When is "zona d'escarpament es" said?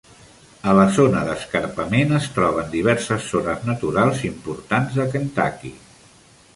0.95-2.31